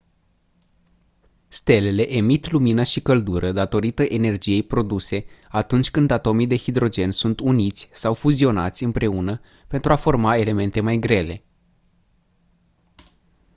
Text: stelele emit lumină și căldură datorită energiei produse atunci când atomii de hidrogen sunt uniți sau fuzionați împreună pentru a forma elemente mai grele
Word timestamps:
stelele 1.47 2.09
emit 2.11 2.51
lumină 2.51 2.83
și 2.83 3.01
căldură 3.01 3.51
datorită 3.51 4.03
energiei 4.03 4.63
produse 4.63 5.25
atunci 5.49 5.91
când 5.91 6.11
atomii 6.11 6.47
de 6.47 6.57
hidrogen 6.57 7.11
sunt 7.11 7.39
uniți 7.39 7.89
sau 7.93 8.13
fuzionați 8.13 8.83
împreună 8.83 9.41
pentru 9.67 9.91
a 9.91 9.95
forma 9.95 10.35
elemente 10.35 10.81
mai 10.81 10.97
grele 10.97 11.43